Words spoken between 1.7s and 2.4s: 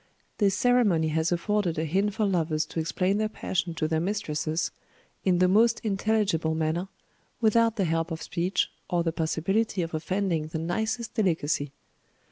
a hint for